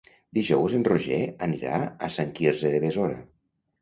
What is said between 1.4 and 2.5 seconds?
anirà a Sant